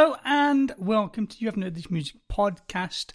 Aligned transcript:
Hello 0.00 0.16
and 0.24 0.74
welcome 0.78 1.26
to 1.26 1.36
You 1.40 1.48
Haven't 1.48 1.60
Heard 1.60 1.74
This 1.74 1.90
Music 1.90 2.16
podcast, 2.32 3.12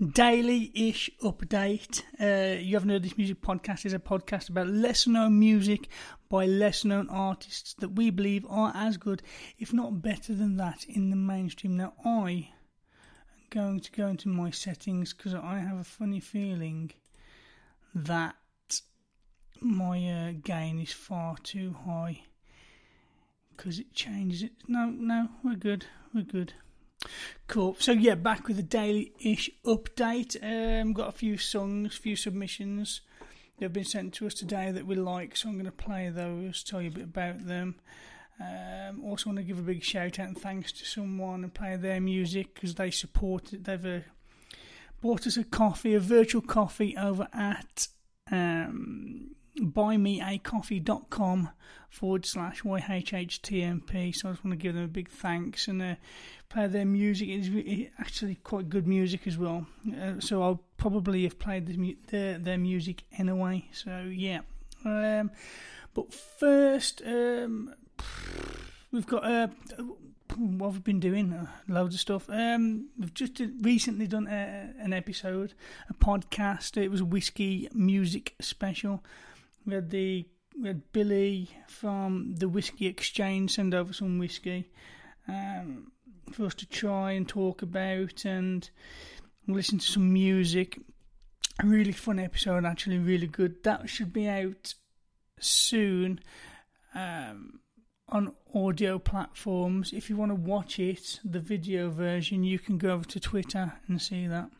daily 0.00 0.70
ish 0.76 1.10
update. 1.24 2.04
Uh, 2.20 2.56
you 2.56 2.76
Haven't 2.76 2.90
Heard 2.90 3.02
This 3.02 3.18
Music 3.18 3.42
podcast 3.42 3.84
is 3.84 3.94
a 3.94 3.98
podcast 3.98 4.48
about 4.48 4.68
lesser 4.68 5.10
known 5.10 5.40
music 5.40 5.88
by 6.28 6.46
lesser 6.46 6.86
known 6.86 7.08
artists 7.10 7.74
that 7.80 7.96
we 7.96 8.10
believe 8.10 8.46
are 8.48 8.70
as 8.76 8.96
good, 8.96 9.24
if 9.58 9.72
not 9.72 10.02
better 10.02 10.32
than 10.32 10.56
that, 10.58 10.84
in 10.84 11.10
the 11.10 11.16
mainstream. 11.16 11.76
Now, 11.76 11.94
I 12.04 12.30
am 12.30 13.46
going 13.50 13.80
to 13.80 13.90
go 13.90 14.06
into 14.06 14.28
my 14.28 14.52
settings 14.52 15.12
because 15.12 15.34
I 15.34 15.58
have 15.58 15.78
a 15.78 15.84
funny 15.84 16.20
feeling 16.20 16.92
that 17.92 18.36
my 19.60 20.28
uh, 20.28 20.32
gain 20.44 20.78
is 20.78 20.92
far 20.92 21.36
too 21.38 21.74
high 21.84 22.22
because 23.56 23.80
it 23.80 23.92
changes 23.92 24.44
it. 24.44 24.52
No, 24.68 24.90
no, 24.90 25.28
we're 25.42 25.56
good. 25.56 25.86
We're 26.14 26.22
good. 26.22 26.54
Cool. 27.46 27.76
So 27.78 27.92
yeah, 27.92 28.14
back 28.14 28.48
with 28.48 28.58
a 28.58 28.64
daily-ish 28.64 29.50
update. 29.64 30.36
Um, 30.42 30.92
got 30.92 31.08
a 31.08 31.12
few 31.12 31.38
songs, 31.38 31.96
few 31.96 32.16
submissions 32.16 33.00
that 33.58 33.66
have 33.66 33.72
been 33.72 33.84
sent 33.84 34.14
to 34.14 34.26
us 34.26 34.34
today 34.34 34.70
that 34.70 34.86
we 34.86 34.96
like. 34.96 35.36
So 35.36 35.48
I'm 35.48 35.54
going 35.54 35.66
to 35.66 35.72
play 35.72 36.08
those, 36.08 36.62
tell 36.62 36.82
you 36.82 36.88
a 36.88 36.92
bit 36.92 37.04
about 37.04 37.46
them. 37.46 37.76
Um, 38.40 39.04
also 39.04 39.28
want 39.28 39.38
to 39.38 39.44
give 39.44 39.58
a 39.58 39.62
big 39.62 39.84
shout 39.84 40.18
out 40.18 40.28
and 40.28 40.38
thanks 40.38 40.72
to 40.72 40.84
someone 40.84 41.44
and 41.44 41.52
play 41.52 41.76
their 41.76 42.00
music 42.00 42.54
because 42.54 42.74
they 42.74 42.90
support 42.90 43.52
it. 43.52 43.64
They've 43.64 43.84
uh, 43.84 44.00
bought 45.02 45.26
us 45.26 45.36
a 45.36 45.44
coffee, 45.44 45.94
a 45.94 46.00
virtual 46.00 46.40
coffee 46.40 46.96
over 46.96 47.28
at 47.34 47.88
um, 48.30 49.34
buymeacoffee.com 49.60 51.50
forward 51.88 52.24
slash 52.24 52.62
YHHTMP. 52.62 54.14
So 54.14 54.28
I 54.28 54.32
just 54.32 54.44
want 54.44 54.52
to 54.52 54.62
give 54.62 54.74
them 54.74 54.84
a 54.84 54.88
big 54.88 55.08
thanks 55.08 55.68
and 55.68 55.82
uh, 55.82 55.94
play 56.48 56.66
their 56.66 56.84
music. 56.84 57.28
It's 57.30 57.90
actually 57.98 58.36
quite 58.36 58.68
good 58.68 58.86
music 58.86 59.26
as 59.26 59.36
well. 59.36 59.66
Uh, 60.00 60.20
so 60.20 60.42
I'll 60.42 60.62
probably 60.76 61.24
have 61.24 61.38
played 61.38 61.66
the, 61.66 61.96
their, 62.08 62.38
their 62.38 62.58
music 62.58 63.02
anyway. 63.18 63.66
So 63.72 64.10
yeah. 64.12 64.40
Um, 64.84 65.30
but 65.94 66.14
first, 66.14 67.02
um, 67.06 67.74
we've 68.92 69.06
got. 69.06 69.24
Uh, 69.24 69.48
what 70.36 70.72
we've 70.72 70.84
been 70.84 71.00
doing, 71.00 71.32
uh, 71.32 71.46
loads 71.68 71.94
of 71.94 72.00
stuff. 72.00 72.30
Um, 72.30 72.88
we've 72.98 73.12
just 73.12 73.40
recently 73.60 74.06
done 74.06 74.28
a, 74.28 74.72
an 74.78 74.92
episode, 74.92 75.54
a 75.88 75.94
podcast. 75.94 76.80
It 76.80 76.88
was 76.88 77.00
a 77.00 77.04
whiskey 77.04 77.68
music 77.74 78.34
special. 78.40 79.02
We 79.66 79.74
had 79.74 79.90
the 79.90 80.26
we 80.60 80.68
had 80.68 80.92
Billy 80.92 81.50
from 81.68 82.34
the 82.36 82.48
Whiskey 82.48 82.86
Exchange 82.86 83.54
send 83.54 83.74
over 83.74 83.92
some 83.92 84.18
whiskey 84.18 84.68
um, 85.28 85.92
for 86.32 86.46
us 86.46 86.54
to 86.56 86.66
try 86.66 87.12
and 87.12 87.28
talk 87.28 87.62
about 87.62 88.24
and 88.24 88.68
listen 89.46 89.78
to 89.78 89.86
some 89.86 90.12
music. 90.12 90.78
A 91.62 91.66
really 91.66 91.92
fun 91.92 92.18
episode, 92.18 92.64
actually, 92.64 92.98
really 92.98 93.26
good. 93.26 93.62
That 93.64 93.88
should 93.88 94.12
be 94.12 94.28
out 94.28 94.74
soon 95.38 96.20
um, 96.94 97.60
on 98.08 98.34
audio 98.54 98.98
platforms. 98.98 99.92
If 99.92 100.10
you 100.10 100.16
want 100.16 100.30
to 100.30 100.36
watch 100.36 100.78
it, 100.78 101.20
the 101.24 101.40
video 101.40 101.90
version, 101.90 102.44
you 102.44 102.58
can 102.58 102.78
go 102.78 102.90
over 102.90 103.04
to 103.04 103.20
Twitter 103.20 103.74
and 103.86 104.00
see 104.00 104.26
that. 104.26 104.50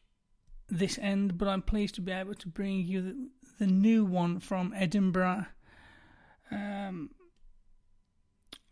this 0.70 0.98
end, 0.98 1.38
but 1.38 1.48
I'm 1.48 1.62
pleased 1.62 1.94
to 1.96 2.00
be 2.00 2.12
able 2.12 2.34
to 2.34 2.48
bring 2.48 2.80
you 2.80 3.02
the, 3.02 3.28
the 3.58 3.66
new 3.66 4.04
one 4.04 4.40
from 4.40 4.74
Edinburgh. 4.76 5.46
Um, 6.50 7.10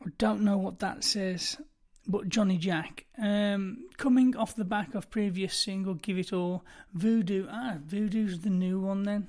I 0.04 0.10
don't 0.18 0.42
know 0.42 0.58
what 0.58 0.78
that 0.80 1.04
says, 1.04 1.58
but 2.06 2.28
Jonny 2.28 2.58
Jack. 2.58 3.06
Um, 3.20 3.86
coming 3.96 4.36
off 4.36 4.54
the 4.54 4.64
back 4.64 4.94
of 4.94 5.10
previous 5.10 5.56
single, 5.56 5.94
Give 5.94 6.18
It 6.18 6.32
All, 6.32 6.64
Voodoo. 6.92 7.46
Ah, 7.50 7.78
Voodoo's 7.84 8.40
the 8.40 8.50
new 8.50 8.80
one 8.80 9.04
then. 9.04 9.28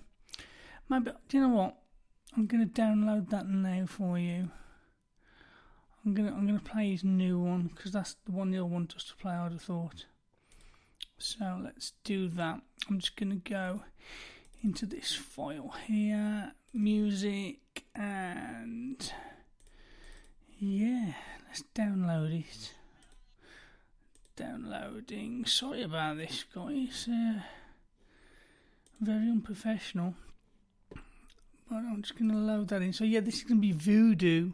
Maybe, 0.90 1.12
do 1.28 1.38
you 1.38 1.44
know 1.44 1.56
what? 1.56 1.78
I'm 2.36 2.46
going 2.46 2.68
to 2.68 2.82
download 2.82 3.30
that 3.30 3.48
now 3.48 3.86
for 3.86 4.20
you. 4.20 4.50
I'm 6.08 6.14
gonna 6.14 6.32
I'm 6.32 6.48
gonna 6.48 6.60
play 6.60 6.92
his 6.92 7.04
new 7.04 7.38
one 7.38 7.70
because 7.76 7.92
that's 7.92 8.16
the 8.26 8.32
one 8.32 8.54
you'll 8.54 8.70
want 8.70 8.96
us 8.96 9.04
to 9.06 9.16
play. 9.18 9.34
I'd 9.34 9.52
have 9.52 9.62
thought. 9.62 10.06
So 11.18 11.60
let's 11.64 11.94
do 12.04 12.28
that. 12.30 12.62
I'm 12.88 13.00
just 13.00 13.16
going 13.16 13.30
to 13.32 13.50
go 13.50 13.82
into 14.64 14.86
this 14.86 15.16
file 15.16 15.74
here, 15.86 16.54
music, 16.74 17.86
and 17.96 19.12
yeah, 20.60 21.14
let's 21.48 21.64
download 21.76 22.40
it. 22.40 22.74
Downloading. 24.36 25.46
Sorry 25.46 25.82
about 25.82 26.18
this, 26.18 26.46
guys. 26.54 27.10
Uh, 27.12 27.40
very 29.02 29.30
unprofessional. 29.30 30.14
But 30.92 31.78
I'm 31.78 32.04
just 32.04 32.18
going 32.18 32.32
to 32.32 32.38
load 32.38 32.70
that 32.70 32.84
in. 32.84 32.94
So 32.94 33.04
yeah, 33.04 33.20
this 33.20 33.38
is 33.38 33.44
going 33.44 33.58
to 33.58 33.68
be 33.68 33.72
Voodoo 33.74 34.52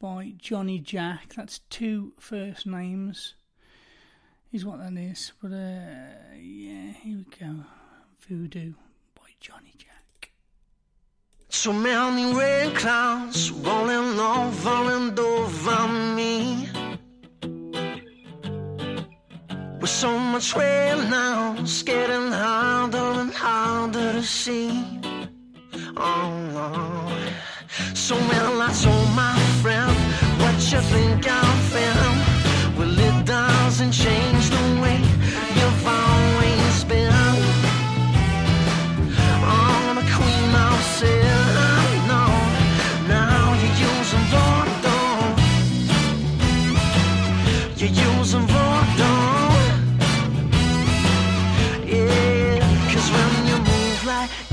by 0.00 0.32
Jonny 0.38 0.78
Jack. 0.78 1.34
That's 1.36 1.60
two 1.70 2.14
first 2.18 2.66
names 2.66 3.34
is 4.52 4.64
what 4.64 4.78
that 4.78 4.92
is. 4.98 5.32
But 5.40 5.52
uh, 5.52 6.34
yeah, 6.36 6.92
here 7.02 7.18
we 7.18 7.26
go. 7.38 7.64
Voodoo 8.26 8.72
by 9.14 9.30
Jonny 9.40 9.74
Jack. 9.76 10.30
So 11.48 11.72
many 11.72 12.34
rain 12.34 12.74
clouds 12.74 13.50
rolling 13.50 14.18
over 14.18 14.94
and 14.96 15.18
over 15.18 15.88
me. 16.14 16.68
With 19.80 19.90
so 19.90 20.18
much 20.18 20.54
rain 20.56 21.10
now, 21.10 21.56
it's 21.58 21.82
getting 21.82 22.32
harder 22.32 23.20
and 23.20 23.32
harder 23.32 24.12
to 24.12 24.22
see. 24.22 24.70
Oh 25.96 26.30
no. 26.52 27.28
So 27.94 28.16
well, 28.16 28.62
I 28.62 28.72
told 28.72 29.10
my 29.14 29.38
friend, 29.62 29.94
what 30.40 30.72
you 30.72 30.80
think 30.80 31.30
of 31.30 31.47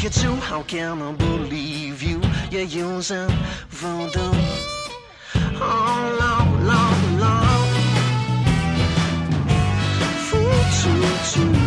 you 0.06 0.12
do, 0.12 0.36
how 0.36 0.62
can 0.62 1.02
I 1.02 1.12
believe 1.14 2.04
you? 2.04 2.22
You're 2.52 2.62
using 2.62 3.28
voodoo. 3.70 4.34
Oh, 5.60 6.18
Lord, 6.22 6.62
Lord, 6.70 7.02
Lord. 7.24 7.66
Voodoo. 10.30 11.56
Yeah, 11.56 11.65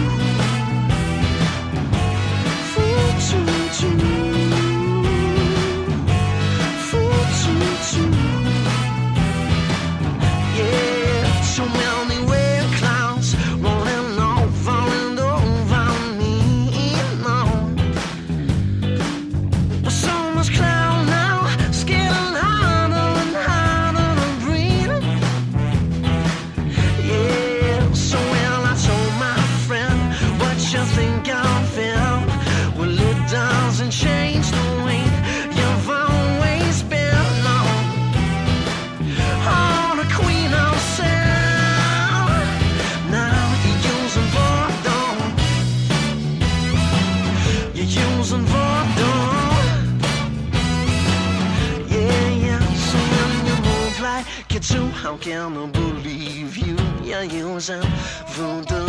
how 55.18 55.24
can 55.24 55.56
I 55.56 55.66
believe 55.66 56.56
you? 56.56 56.76
You're 57.02 57.22
using 57.22 57.82
voodoo. 58.28 58.86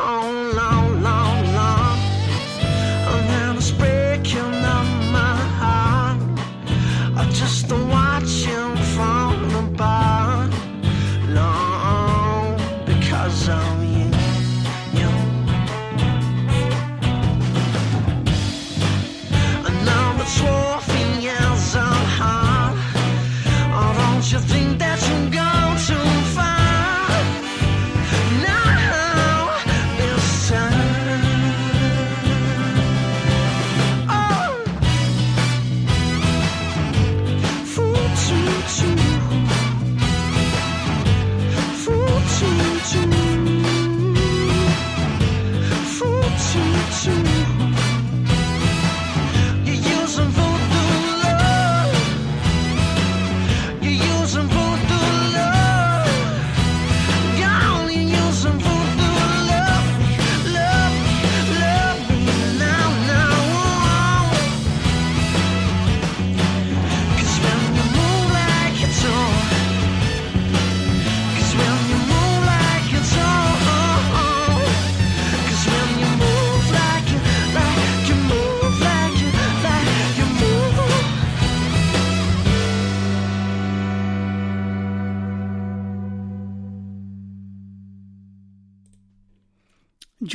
Oh, 0.00 0.52
Lord, 0.54 1.02
Lord, 1.02 1.37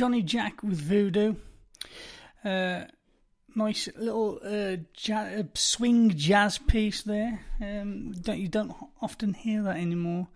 Jonny 0.04 0.20
Jack 0.20 0.62
with 0.62 0.82
Voodoo. 0.82 1.34
Uh, 2.44 2.84
nice 3.54 3.88
little 3.96 4.38
uh, 4.44 4.76
uh, 5.10 5.42
swing 5.54 6.10
jazz 6.10 6.58
piece 6.58 7.04
there. 7.04 7.40
Um, 7.58 8.12
don't 8.12 8.38
you 8.38 8.48
don't 8.48 8.74
often 9.00 9.32
hear 9.32 9.62
that 9.62 9.78
anymore, 9.78 10.28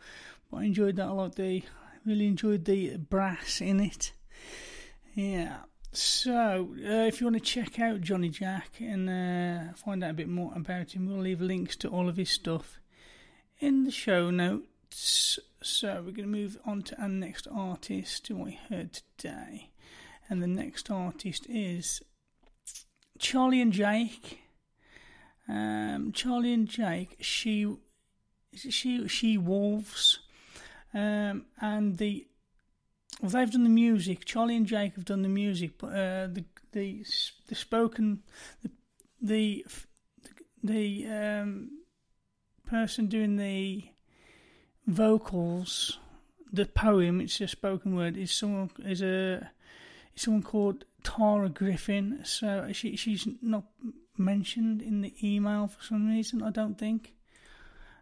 but 0.51 0.61
I 0.61 0.65
enjoyed 0.65 0.97
that 0.97 1.09
a 1.09 1.13
lot. 1.13 1.35
The 1.35 1.63
really 2.07 2.29
enjoyed 2.29 2.65
the 2.65 2.97
brass 2.97 3.61
in 3.61 3.81
it. 3.81 4.13
Yeah. 5.15 5.59
So, 5.93 6.71
uh, 6.83 7.05
if 7.05 7.21
you 7.21 7.27
want 7.27 7.37
to 7.37 7.41
check 7.41 7.79
out 7.79 8.01
Jonny 8.01 8.31
Jack 8.31 8.71
and 8.81 9.11
uh, 9.11 9.75
find 9.75 10.03
out 10.03 10.13
a 10.13 10.15
bit 10.15 10.31
more 10.31 10.55
about 10.57 10.93
him, 10.93 11.07
we'll 11.07 11.19
leave 11.19 11.43
links 11.43 11.77
to 11.77 11.89
all 11.89 12.09
of 12.09 12.17
his 12.17 12.31
stuff 12.31 12.81
in 13.59 13.85
the 13.85 13.91
show 13.91 14.31
notes. 14.31 15.39
So 15.61 15.95
we're 15.97 16.13
going 16.13 16.15
to 16.15 16.27
move 16.27 16.57
on 16.65 16.83
to 16.83 17.03
our 17.03 17.09
next 17.09 17.49
artist, 17.53 18.29
who 18.29 18.37
we 18.37 18.61
heard 18.69 18.93
today, 18.93 19.71
and 20.29 20.41
the 20.41 20.47
next 20.47 20.89
artist 20.89 21.47
is 21.49 22.01
Charlie 23.19 23.61
and 23.61 23.73
Jake. 23.73 24.39
Um, 25.49 26.13
Charlie 26.13 26.53
and 26.53 26.69
Jake, 26.69 27.17
she, 27.21 27.75
she, 28.55 29.09
she 29.09 29.37
wolves, 29.37 30.21
um, 30.95 31.47
and 31.61 31.99
the 31.99 32.29
well, 33.21 33.31
they've 33.31 33.51
done 33.51 33.65
the 33.65 33.71
music. 33.71 34.25
Charlie 34.25 34.57
and 34.57 34.67
Jake 34.67 34.95
have 34.95 35.05
done 35.05 35.23
the 35.23 35.29
music, 35.29 35.73
but 35.79 35.89
uh, 35.89 36.29
the 36.29 36.45
the 36.71 37.05
the 37.49 37.55
spoken 37.57 38.23
the 38.63 38.71
the 39.21 39.67
the 40.63 41.07
um, 41.07 41.71
person 42.65 43.07
doing 43.07 43.37
the 43.37 43.85
vocals, 44.89 45.99
the 46.53 46.65
poem. 46.65 47.21
It's 47.21 47.41
a 47.41 47.47
spoken 47.47 47.95
word. 47.95 48.17
Is 48.17 48.33
someone 48.33 48.71
is 48.85 49.03
a 49.03 49.51
is 50.17 50.23
someone 50.23 50.43
called 50.43 50.85
Tara 51.05 51.49
Griffin. 51.49 52.21
So 52.25 52.71
she 52.73 52.97
she's 52.97 53.29
not 53.41 53.65
mentioned 54.17 54.83
in 54.83 55.03
the 55.03 55.15
email 55.23 55.69
for 55.69 55.83
some 55.85 56.09
reason. 56.09 56.43
I 56.43 56.51
don't 56.51 56.79
think. 56.79 57.15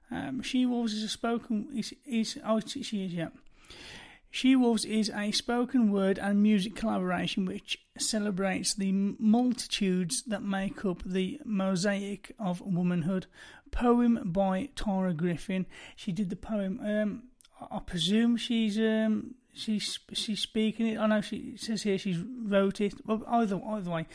Um, 0.09 0.41
she 0.41 0.65
Wolves 0.65 0.95
is 0.95 1.03
a 1.03 1.09
spoken 1.09 1.69
is 1.77 1.93
is 2.07 2.39
oh 2.45 2.61
she 2.61 3.05
is 3.05 3.13
yeah. 3.13 3.29
She 4.31 4.55
Wolves 4.55 4.85
is 4.85 5.11
a 5.15 5.33
spoken 5.33 5.91
word 5.91 6.19
and 6.19 6.43
music 6.43 6.77
collaboration 6.77 7.47
which 7.47 7.79
celebrates 7.99 8.75
the 8.75 8.93
multitudes 8.93 10.23
that 10.25 10.43
make 10.43 10.85
up 10.85 11.03
the 11.07 11.41
mosaic 11.45 12.35
of 12.39 12.61
womanhood. 12.61 13.27
Poem 13.71 14.21
by 14.25 14.71
Tara 14.75 15.13
Griffin. 15.13 15.67
She 15.95 16.13
did 16.13 16.31
the 16.31 16.37
poem. 16.37 16.81
Um, 16.83 17.23
I 17.71 17.79
presume 17.81 18.37
she's 18.37 18.79
um, 18.79 19.35
she's 19.53 19.99
she's 20.13 20.41
speaking 20.41 20.87
it. 20.87 20.99
I 20.99 21.07
know 21.07 21.21
she 21.21 21.57
says 21.57 21.83
here 21.83 21.99
she's 21.99 22.19
wrote 22.19 22.81
it. 22.81 22.95
Well, 23.07 23.23
either 23.29 23.61
either 23.65 23.91
way, 23.91 24.07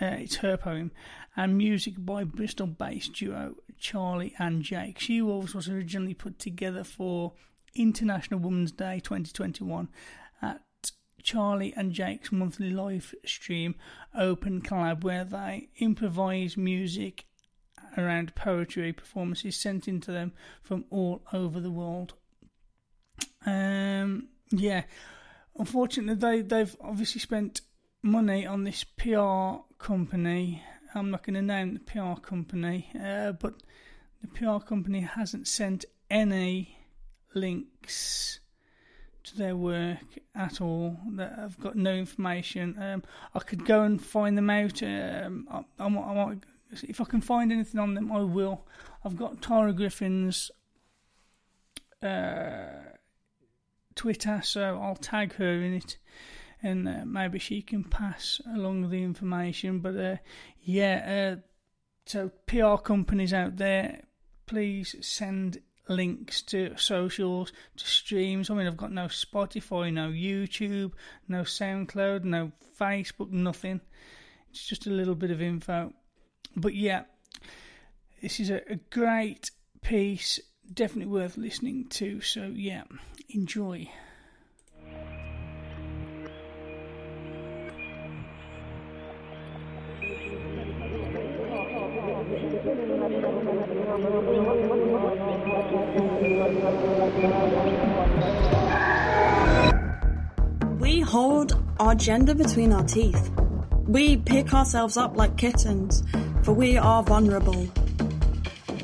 Uh, 0.00 0.16
it's 0.18 0.36
her 0.36 0.56
poem, 0.56 0.90
and 1.36 1.56
music 1.56 1.94
by 1.98 2.24
Bristol-based 2.24 3.12
duo 3.12 3.54
Charlie 3.78 4.34
and 4.38 4.62
Jake. 4.62 4.98
She 4.98 5.20
Wolves 5.20 5.54
was 5.54 5.68
originally 5.68 6.14
put 6.14 6.38
together 6.38 6.82
for 6.84 7.32
International 7.74 8.40
Women's 8.40 8.72
Day 8.72 9.00
2021 9.00 9.88
at 10.40 10.62
Charlie 11.22 11.72
and 11.76 11.92
Jake's 11.92 12.32
monthly 12.32 12.70
live 12.70 13.14
stream 13.24 13.74
open 14.14 14.60
collab 14.60 15.04
where 15.04 15.24
they 15.24 15.68
improvise 15.78 16.56
music 16.56 17.26
around 17.96 18.34
poetry 18.34 18.92
performances 18.92 19.56
sent 19.56 19.88
into 19.88 20.12
them 20.12 20.32
from 20.62 20.84
all 20.90 21.22
over 21.32 21.60
the 21.60 21.70
world. 21.70 22.14
Um, 23.44 24.28
yeah, 24.50 24.84
unfortunately, 25.58 26.14
they 26.14 26.42
they've 26.42 26.76
obviously 26.80 27.20
spent 27.20 27.62
money 28.02 28.46
on 28.46 28.64
this 28.64 28.84
PR 28.84 29.62
company. 29.78 30.62
I'm 30.94 31.10
not 31.10 31.24
going 31.24 31.34
to 31.34 31.42
name 31.42 31.74
the 31.74 31.80
PR 31.80 32.20
company, 32.20 32.90
uh, 33.02 33.32
but 33.32 33.62
the 34.20 34.28
PR 34.28 34.64
company 34.64 35.00
hasn't 35.00 35.48
sent 35.48 35.84
any 36.10 36.78
links 37.34 38.40
to 39.24 39.36
their 39.36 39.56
work 39.56 39.98
at 40.34 40.60
all. 40.60 40.98
That 41.12 41.38
I've 41.38 41.58
got 41.58 41.76
no 41.76 41.94
information. 41.94 42.76
Um, 42.80 43.02
I 43.34 43.38
could 43.40 43.64
go 43.64 43.82
and 43.82 44.02
find 44.02 44.36
them 44.36 44.50
out. 44.50 44.82
Um, 44.82 45.48
I, 45.50 45.64
I, 45.78 45.88
might, 45.88 46.38
if 46.82 47.00
I 47.00 47.04
can 47.04 47.20
find 47.20 47.52
anything 47.52 47.80
on 47.80 47.94
them, 47.94 48.10
I 48.12 48.20
will. 48.20 48.66
I've 49.04 49.16
got 49.16 49.42
Tara 49.42 49.72
Griffin's 49.72 50.50
uh, 52.02 52.96
Twitter, 53.94 54.40
so 54.42 54.80
I'll 54.82 54.96
tag 54.96 55.34
her 55.34 55.62
in 55.62 55.74
it, 55.74 55.98
and 56.62 56.88
uh, 56.88 57.04
maybe 57.04 57.38
she 57.38 57.62
can 57.62 57.84
pass 57.84 58.40
along 58.54 58.90
the 58.90 59.02
information. 59.02 59.80
But 59.80 59.96
uh, 59.96 60.16
yeah, 60.60 61.36
uh, 61.36 61.40
so 62.06 62.30
PR 62.46 62.76
companies 62.76 63.32
out 63.32 63.56
there, 63.56 64.02
please 64.46 64.96
send 65.00 65.60
links 65.88 66.42
to 66.42 66.76
socials, 66.76 67.52
to 67.76 67.86
streams. 67.86 68.50
I 68.50 68.54
mean, 68.54 68.66
I've 68.66 68.76
got 68.76 68.92
no 68.92 69.06
Spotify, 69.06 69.92
no 69.92 70.08
YouTube, 70.08 70.92
no 71.28 71.42
SoundCloud, 71.42 72.24
no 72.24 72.52
Facebook, 72.78 73.30
nothing. 73.30 73.80
It's 74.50 74.66
just 74.66 74.86
a 74.86 74.90
little 74.90 75.14
bit 75.14 75.30
of 75.30 75.40
info. 75.40 75.92
But 76.56 76.74
yeah, 76.74 77.02
this 78.20 78.40
is 78.40 78.50
a, 78.50 78.60
a 78.70 78.76
great 78.90 79.50
piece, 79.82 80.40
definitely 80.72 81.12
worth 81.12 81.36
listening 81.36 81.88
to. 81.90 82.20
So 82.20 82.52
yeah, 82.54 82.84
enjoy. 83.28 83.90
We 100.78 101.00
hold 101.00 101.62
our 101.78 101.94
gender 101.94 102.34
between 102.34 102.72
our 102.72 102.84
teeth. 102.84 103.30
We 103.86 104.16
pick 104.16 104.54
ourselves 104.54 104.96
up 104.96 105.16
like 105.16 105.36
kittens, 105.36 106.02
for 106.42 106.52
we 106.52 106.76
are 106.76 107.02
vulnerable 107.02 107.68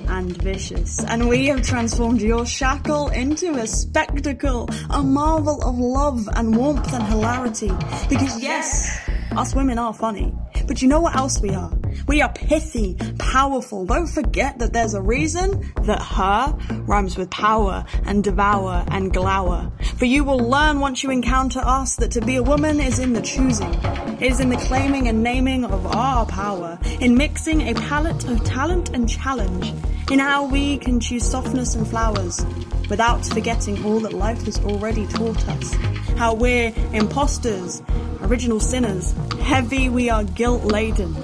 and 0.09 0.37
vicious. 0.43 1.05
And 1.05 1.29
we 1.29 1.47
have 1.47 1.63
transformed 1.63 2.21
your 2.21 2.47
shackle 2.47 3.09
into 3.09 3.55
a 3.55 3.67
spectacle, 3.67 4.69
a 4.91 5.03
marvel 5.03 5.63
of 5.63 5.79
love 5.79 6.29
and 6.35 6.57
warmth 6.57 6.93
and 6.93 7.05
hilarity. 7.05 7.71
Because 8.09 8.41
yes, 8.43 9.09
us 9.37 9.55
women 9.55 9.79
are 9.79 9.93
funny. 9.93 10.35
But 10.67 10.83
you 10.83 10.89
know 10.89 11.01
what 11.01 11.17
else 11.17 11.41
we 11.41 11.51
are? 11.51 11.73
We 12.07 12.21
are 12.23 12.33
pithy, 12.33 12.97
powerful. 13.19 13.87
Don't 13.87 14.07
forget 14.07 14.59
that 14.59 14.73
there's 14.73 14.95
a 14.95 15.03
reason 15.03 15.73
that 15.83 16.03
her 16.03 16.55
rhymes 16.83 17.17
with 17.17 17.31
power 17.31 17.85
and 18.05 18.23
devour 18.23 18.85
and 18.89 19.13
glower. 19.13 19.73
For 19.97 20.05
you 20.05 20.25
will 20.25 20.39
learn 20.39 20.81
once 20.81 21.03
you 21.03 21.11
encounter 21.11 21.61
us 21.61 21.97
that 21.97 22.11
to 22.13 22.21
be 22.21 22.37
a 22.37 22.43
woman 22.43 22.81
is 22.81 22.99
in 22.99 23.13
the 23.13 23.23
choosing. 23.23 23.73
Is 24.21 24.41
in 24.41 24.49
the 24.49 24.57
claiming 24.57 25.07
and 25.07 25.23
naming 25.23 25.65
of 25.65 25.87
our 25.95 26.27
power, 26.27 26.77
in 27.01 27.17
mixing 27.17 27.69
a 27.69 27.75
palette 27.75 28.25
of 28.25 28.43
talent 28.43 28.91
and 28.91 29.09
challenge, 29.09 29.73
in 30.11 30.19
how 30.19 30.45
we 30.45 30.79
can 30.79 30.99
choose 30.99 31.23
softness 31.23 31.77
and 31.77 31.87
flowers, 31.87 32.45
without 32.91 33.25
forgetting 33.25 33.85
all 33.85 34.01
that 34.01 34.13
life 34.13 34.45
has 34.45 34.59
already 34.65 35.07
taught 35.07 35.49
us. 35.49 35.73
How 36.17 36.35
we're 36.35 36.73
imposters, 36.93 37.81
original 38.23 38.59
sinners, 38.59 39.15
heavy 39.41 39.89
we 39.89 40.11
are 40.11 40.25
guilt 40.25 40.65
laden. 40.65 41.17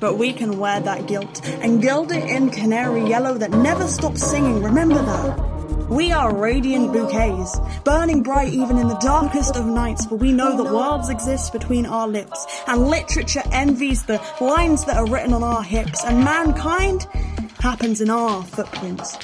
But 0.00 0.16
we 0.16 0.32
can 0.32 0.58
wear 0.58 0.80
that 0.80 1.06
guilt 1.06 1.46
and 1.46 1.82
gild 1.82 2.10
it 2.10 2.24
in 2.24 2.48
canary 2.48 3.06
yellow 3.06 3.36
that 3.36 3.50
never 3.50 3.86
stops 3.86 4.22
singing. 4.22 4.62
Remember 4.62 5.02
that. 5.02 5.49
We 5.90 6.12
are 6.12 6.32
radiant 6.32 6.92
bouquets, 6.92 7.58
burning 7.82 8.22
bright 8.22 8.52
even 8.52 8.78
in 8.78 8.86
the 8.86 8.98
darkest 8.98 9.56
of 9.56 9.66
nights, 9.66 10.06
for 10.06 10.14
we 10.14 10.30
know 10.30 10.56
that 10.56 10.72
worlds 10.72 11.08
exist 11.08 11.52
between 11.52 11.84
our 11.84 12.06
lips, 12.06 12.46
and 12.68 12.86
literature 12.86 13.42
envies 13.50 14.04
the 14.04 14.22
lines 14.40 14.84
that 14.84 14.96
are 14.96 15.06
written 15.06 15.32
on 15.32 15.42
our 15.42 15.64
hips, 15.64 16.04
and 16.04 16.24
mankind 16.24 17.08
happens 17.58 18.00
in 18.00 18.08
our 18.08 18.44
footprints. 18.44 19.18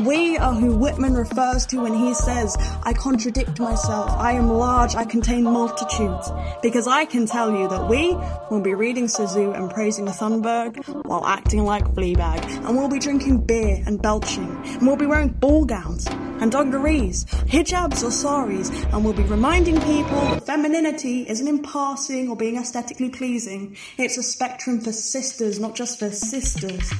We 0.00 0.36
are 0.38 0.52
who 0.52 0.76
Whitman 0.76 1.14
refers 1.14 1.66
to 1.66 1.82
when 1.82 1.94
he 1.94 2.14
says, 2.14 2.56
I 2.82 2.92
contradict 2.92 3.60
myself, 3.60 4.10
I 4.10 4.32
am 4.32 4.48
large, 4.48 4.96
I 4.96 5.04
contain 5.04 5.44
multitudes. 5.44 6.32
Because 6.62 6.88
I 6.88 7.04
can 7.04 7.26
tell 7.26 7.52
you 7.52 7.68
that 7.68 7.88
we 7.88 8.16
will 8.50 8.60
be 8.60 8.74
reading 8.74 9.06
Sisu 9.06 9.56
and 9.56 9.70
praising 9.70 10.06
Thunberg 10.06 10.84
while 11.04 11.24
acting 11.24 11.64
like 11.64 11.84
Fleabag. 11.84 12.44
And 12.66 12.76
we'll 12.76 12.88
be 12.88 12.98
drinking 12.98 13.46
beer 13.46 13.84
and 13.86 14.02
belching. 14.02 14.60
And 14.64 14.84
we'll 14.84 14.96
be 14.96 15.06
wearing 15.06 15.28
ball 15.28 15.64
gowns 15.64 16.08
and 16.08 16.50
dungarees, 16.50 17.24
hijabs 17.26 18.02
or 18.02 18.10
saris. 18.10 18.70
And 18.86 19.04
we'll 19.04 19.14
be 19.14 19.22
reminding 19.22 19.76
people 19.76 20.20
that 20.20 20.44
femininity 20.44 21.28
isn't 21.28 21.46
in 21.46 21.62
passing 21.62 22.28
or 22.30 22.36
being 22.36 22.56
aesthetically 22.56 23.10
pleasing. 23.10 23.76
It's 23.96 24.18
a 24.18 24.24
spectrum 24.24 24.80
for 24.80 24.90
sisters, 24.90 25.60
not 25.60 25.76
just 25.76 26.00
for 26.00 26.10
sisters. 26.10 26.92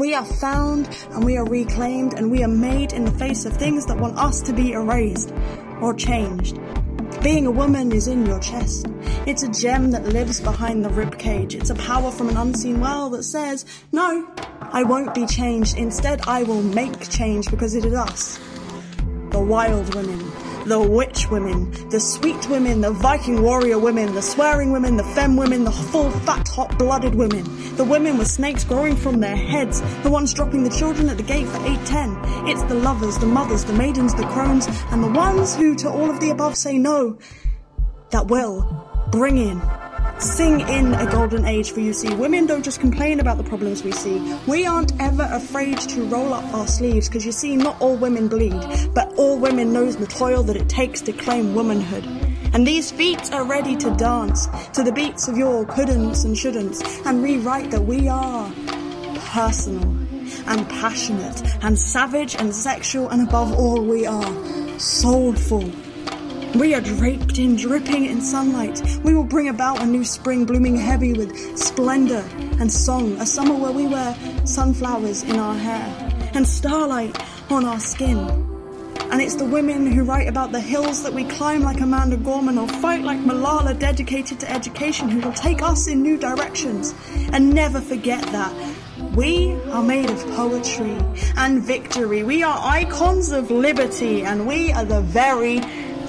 We 0.00 0.14
are 0.14 0.24
found 0.24 0.88
and 1.10 1.26
we 1.26 1.36
are 1.36 1.44
reclaimed 1.44 2.14
and 2.14 2.30
we 2.30 2.42
are 2.42 2.48
made 2.48 2.94
in 2.94 3.04
the 3.04 3.10
face 3.10 3.44
of 3.44 3.52
things 3.52 3.84
that 3.84 3.98
want 3.98 4.16
us 4.16 4.40
to 4.40 4.54
be 4.54 4.72
erased 4.72 5.30
or 5.82 5.92
changed. 5.92 6.58
Being 7.22 7.46
a 7.46 7.50
woman 7.50 7.92
is 7.92 8.08
in 8.08 8.24
your 8.24 8.38
chest. 8.40 8.86
It's 9.26 9.42
a 9.42 9.50
gem 9.50 9.90
that 9.90 10.06
lives 10.06 10.40
behind 10.40 10.86
the 10.86 10.88
rib 10.88 11.18
cage. 11.18 11.54
It's 11.54 11.68
a 11.68 11.74
power 11.74 12.10
from 12.10 12.30
an 12.30 12.38
unseen 12.38 12.80
well 12.80 13.10
that 13.10 13.24
says, 13.24 13.66
no, 13.92 14.26
I 14.62 14.84
won't 14.84 15.14
be 15.14 15.26
changed. 15.26 15.76
Instead, 15.76 16.22
I 16.26 16.44
will 16.44 16.62
make 16.62 17.10
change 17.10 17.50
because 17.50 17.74
it 17.74 17.84
is 17.84 17.92
us. 17.92 18.40
The 19.32 19.40
wild 19.40 19.94
women, 19.94 20.32
the 20.66 20.80
witch 20.80 21.30
women, 21.30 21.70
the 21.90 22.00
sweet 22.00 22.48
women, 22.48 22.80
the 22.80 22.90
Viking 22.90 23.42
warrior 23.42 23.78
women, 23.78 24.14
the 24.14 24.22
swearing 24.22 24.72
women, 24.72 24.96
the 24.96 25.04
femme 25.04 25.36
women, 25.36 25.64
the 25.64 25.70
full 25.70 26.10
fat 26.10 26.46
hot 26.48 26.78
blooded 26.78 27.14
women, 27.14 27.44
the 27.76 27.84
women 27.84 28.18
with 28.18 28.28
snakes 28.28 28.64
growing 28.64 28.96
from 28.96 29.20
their 29.20 29.36
heads, 29.36 29.80
the 30.02 30.10
ones 30.10 30.34
dropping 30.34 30.64
the 30.64 30.70
children 30.70 31.08
at 31.08 31.16
the 31.16 31.22
gate 31.22 31.46
for 31.46 31.58
810. 31.58 32.48
It's 32.48 32.62
the 32.64 32.74
lovers, 32.74 33.18
the 33.18 33.26
mothers, 33.26 33.64
the 33.64 33.72
maidens, 33.72 34.14
the 34.14 34.26
crones, 34.26 34.66
and 34.90 35.02
the 35.02 35.10
ones 35.10 35.56
who 35.56 35.74
to 35.76 35.88
all 35.88 36.10
of 36.10 36.20
the 36.20 36.30
above 36.30 36.56
say 36.56 36.78
no, 36.78 37.18
that 38.10 38.28
will 38.28 39.08
bring 39.10 39.38
in 39.38 39.60
sing 40.22 40.60
in 40.60 40.94
a 40.94 41.10
golden 41.10 41.44
age 41.46 41.72
for 41.72 41.80
you. 41.80 41.92
See 41.92 42.12
women 42.14 42.46
don't 42.46 42.64
just 42.64 42.80
complain 42.80 43.20
about 43.20 43.38
the 43.38 43.44
problems 43.44 43.82
we 43.82 43.92
see. 43.92 44.18
We 44.46 44.66
aren't 44.66 44.92
ever 45.00 45.28
afraid 45.30 45.78
to 45.78 46.04
roll 46.04 46.34
up 46.34 46.44
our 46.52 46.66
sleeves 46.66 47.08
because 47.08 47.24
you 47.24 47.32
see 47.32 47.56
not 47.56 47.80
all 47.80 47.96
women 47.96 48.28
bleed 48.28 48.60
but 48.94 49.12
all 49.16 49.38
women 49.38 49.72
knows 49.72 49.96
the 49.96 50.06
toil 50.06 50.42
that 50.44 50.56
it 50.56 50.68
takes 50.68 51.00
to 51.02 51.12
claim 51.12 51.54
womanhood. 51.54 52.04
And 52.52 52.66
these 52.66 52.90
feet 52.90 53.32
are 53.32 53.44
ready 53.44 53.76
to 53.76 53.90
dance 53.96 54.46
to 54.74 54.82
the 54.82 54.92
beats 54.92 55.28
of 55.28 55.36
your 55.36 55.64
couldn'ts 55.64 56.24
and 56.24 56.36
shouldn'ts 56.36 57.06
and 57.06 57.22
rewrite 57.22 57.70
that 57.70 57.82
we 57.82 58.08
are 58.08 58.50
personal 59.30 59.84
and 60.46 60.68
passionate 60.68 61.42
and 61.62 61.78
savage 61.78 62.34
and 62.34 62.54
sexual 62.54 63.08
and 63.08 63.26
above 63.26 63.52
all 63.52 63.82
we 63.82 64.06
are 64.06 64.78
soulful 64.78 65.70
we 66.54 66.74
are 66.74 66.80
draped 66.80 67.38
in, 67.38 67.56
dripping 67.56 68.06
in 68.06 68.20
sunlight. 68.20 68.82
We 69.04 69.14
will 69.14 69.24
bring 69.24 69.48
about 69.48 69.82
a 69.82 69.86
new 69.86 70.04
spring 70.04 70.44
blooming 70.44 70.76
heavy 70.76 71.12
with 71.12 71.58
splendor 71.58 72.24
and 72.58 72.70
song, 72.70 73.12
a 73.20 73.26
summer 73.26 73.54
where 73.54 73.72
we 73.72 73.86
wear 73.86 74.16
sunflowers 74.44 75.22
in 75.22 75.36
our 75.36 75.54
hair 75.54 76.30
and 76.34 76.46
starlight 76.46 77.16
on 77.50 77.64
our 77.64 77.80
skin. 77.80 78.18
And 79.12 79.20
it's 79.20 79.34
the 79.34 79.44
women 79.44 79.90
who 79.90 80.04
write 80.04 80.28
about 80.28 80.52
the 80.52 80.60
hills 80.60 81.02
that 81.02 81.12
we 81.12 81.24
climb 81.24 81.62
like 81.62 81.80
Amanda 81.80 82.16
Gorman 82.16 82.58
or 82.58 82.68
fight 82.68 83.02
like 83.02 83.18
Malala 83.18 83.76
dedicated 83.76 84.38
to 84.40 84.50
education 84.50 85.08
who 85.08 85.20
will 85.20 85.32
take 85.32 85.62
us 85.62 85.88
in 85.88 86.00
new 86.02 86.16
directions. 86.16 86.94
And 87.32 87.52
never 87.52 87.80
forget 87.80 88.22
that 88.26 88.52
we 89.16 89.52
are 89.72 89.82
made 89.82 90.10
of 90.10 90.24
poetry 90.36 90.96
and 91.36 91.62
victory. 91.62 92.22
We 92.22 92.44
are 92.44 92.56
icons 92.62 93.32
of 93.32 93.50
liberty 93.50 94.22
and 94.22 94.46
we 94.46 94.72
are 94.72 94.84
the 94.84 95.00
very 95.00 95.60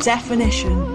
definition 0.04 0.91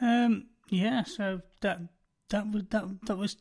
yeah, 0.00 1.02
so 1.04 1.42
that 1.60 1.80
that 2.30 2.50
was 2.50 2.64
that 2.70 2.84
that 3.06 3.16
was 3.16 3.36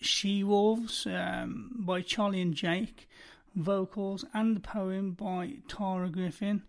She 0.00 0.42
Wolves 0.42 1.06
um, 1.06 1.70
by 1.78 2.02
Charlie 2.02 2.40
and 2.40 2.54
Jake, 2.54 3.08
vocals 3.54 4.24
and 4.34 4.56
the 4.56 4.60
poem 4.60 5.12
by 5.12 5.58
Tara 5.68 6.08
Griffin. 6.08 6.62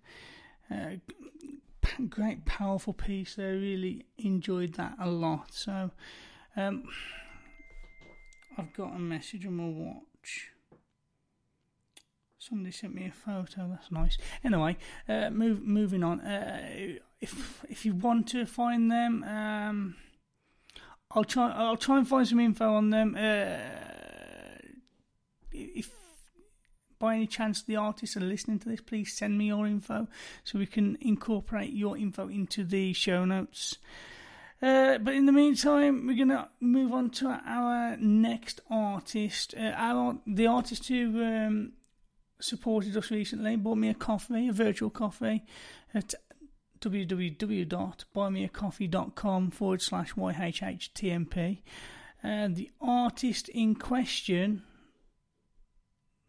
Uh, 0.70 0.98
great, 2.10 2.46
powerful 2.46 2.94
piece. 2.94 3.38
I 3.40 3.44
really 3.44 4.06
enjoyed 4.18 4.74
that 4.76 4.96
a 5.00 5.10
lot. 5.10 5.54
So, 5.54 5.92
um, 6.56 6.84
I've 8.58 8.74
got 8.74 8.96
a 8.96 9.00
message 9.00 9.46
on 9.46 9.58
my 9.58 9.68
watch. 9.68 10.52
Somebody 12.38 12.72
sent 12.72 12.94
me 12.94 13.08
a 13.08 13.12
photo. 13.12 13.68
That's 13.70 13.92
nice. 13.92 14.18
Anyway, 14.44 14.78
uh, 15.10 15.30
move, 15.32 15.62
moving 15.62 16.04
on. 16.04 16.22
Uh, 16.22 17.00
if 17.22 17.66
if 17.70 17.86
you 17.86 17.94
want 17.94 18.28
to 18.30 18.46
find 18.46 18.92
them, 18.92 19.24
um, 19.24 19.96
I'll 21.12 21.24
try. 21.24 21.52
I'll 21.52 21.78
try 21.78 21.98
and 21.98 22.08
find 22.08 22.28
some 22.28 22.40
info 22.40 22.74
on 22.74 22.90
them. 22.90 23.16
Uh, 23.16 23.58
if 25.52 25.90
by 27.00 27.16
any 27.16 27.28
chance 27.28 27.62
the 27.62 27.76
artists 27.76 28.18
are 28.18 28.22
listening 28.22 28.60
to 28.60 28.70
this, 28.70 28.82
please 28.82 29.16
send 29.16 29.38
me 29.38 29.48
your 29.48 29.68
info 29.68 30.08
so 30.44 30.60
we 30.60 30.66
can 30.66 30.98
incorporate 31.02 31.74
your 31.74 31.98
info 31.98 32.28
into 32.28 32.64
the 32.64 32.94
show 32.94 33.26
notes. 33.26 33.78
Uh, 34.62 34.98
but 34.98 35.14
in 35.14 35.26
the 35.26 35.32
meantime, 35.32 36.08
we're 36.08 36.18
gonna 36.18 36.50
move 36.60 36.94
on 36.94 37.10
to 37.10 37.28
our 37.46 37.98
next 37.98 38.62
artist. 38.70 39.54
Uh, 39.58 39.74
our 39.76 40.18
the 40.26 40.48
artist 40.48 40.88
who 40.88 41.24
um, 41.24 41.74
supported 42.40 42.96
us 42.96 43.12
recently 43.12 43.56
bought 43.56 43.78
me 43.78 43.90
a 43.90 43.94
coffee, 43.94 44.48
a 44.48 44.54
virtual 44.54 44.90
coffee, 44.90 45.44
at 45.94 46.14
www.buymeacoffee.com 46.82 49.52
forward 49.52 49.82
slash 49.82 50.14
YHHTMP. 50.14 51.62
And 52.24 52.56
the 52.56 52.72
artist 52.82 53.50
in 53.50 53.76
question 53.76 54.64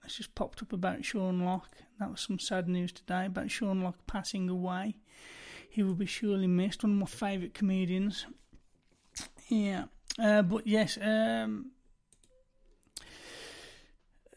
has 0.03 0.15
just 0.15 0.35
popped 0.35 0.63
up 0.63 0.73
about 0.73 1.05
Sean 1.05 1.41
Lock. 1.41 1.71
That 1.99 2.11
was 2.11 2.21
some 2.21 2.39
sad 2.39 2.69
news 2.69 2.93
today 2.93 3.27
about 3.27 3.51
Sean 3.51 3.81
Lock 3.81 4.07
passing 4.07 4.49
away. 4.49 4.99
He 5.69 5.83
will 5.83 5.95
be 5.95 6.07
surely 6.07 6.47
missed. 6.47 6.83
One 6.83 6.93
of 6.93 6.99
my 6.99 7.07
favourite 7.07 7.55
comedians. 7.55 8.27
Yeah. 9.49 9.85
Uh, 10.19 10.43
but 10.43 10.67
yes, 10.67 10.99
um, 11.01 11.73